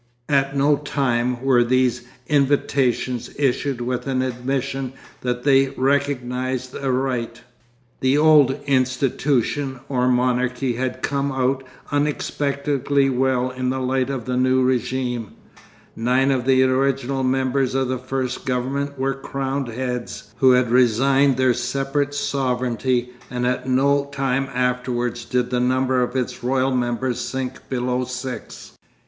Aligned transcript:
At 0.29 0.57
no 0.57 0.77
time 0.77 1.43
were 1.43 1.63
these 1.63 2.01
invitations 2.25 3.29
issued 3.37 3.81
with 3.81 4.07
an 4.07 4.23
admission 4.23 4.93
that 5.21 5.43
they 5.43 5.67
recognised 5.77 6.73
a 6.75 6.91
right. 6.91 7.39
The 7.99 8.17
old 8.17 8.59
institution 8.65 9.79
or 9.89 10.07
monarchy 10.07 10.73
had 10.73 11.03
come 11.03 11.31
out 11.31 11.63
unexpectedly 11.91 13.11
well 13.11 13.51
in 13.51 13.69
the 13.69 13.79
light 13.79 14.09
of 14.09 14.25
the 14.25 14.37
new 14.37 14.65
régime. 14.65 15.33
Nine 15.95 16.31
of 16.31 16.45
the 16.45 16.63
original 16.63 17.21
members 17.21 17.75
of 17.75 17.87
the 17.87 17.99
first 17.99 18.43
government 18.43 18.97
were 18.97 19.13
crowned 19.13 19.67
heads 19.67 20.33
who 20.39 20.53
had 20.53 20.71
resigned 20.71 21.37
their 21.37 21.53
separate 21.53 22.15
sovereignty, 22.15 23.11
and 23.29 23.45
at 23.45 23.69
no 23.69 24.09
time 24.11 24.47
afterwards 24.51 25.25
did 25.25 25.51
the 25.51 25.59
number 25.59 26.01
of 26.01 26.15
its 26.15 26.43
royal 26.43 26.75
members 26.75 27.19
sink 27.19 27.69
below 27.69 28.03
six. 28.03 28.71